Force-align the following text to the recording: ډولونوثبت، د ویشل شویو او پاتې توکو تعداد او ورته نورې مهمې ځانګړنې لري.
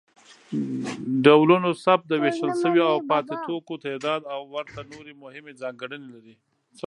ډولونوثبت، 1.25 2.03
د 2.07 2.13
ویشل 2.23 2.51
شویو 2.61 2.87
او 2.93 2.99
پاتې 3.09 3.35
توکو 3.45 3.75
تعداد 3.85 4.21
او 4.33 4.41
ورته 4.55 4.79
نورې 4.91 5.13
مهمې 5.23 5.53
ځانګړنې 5.61 6.07
لري. 6.15 6.35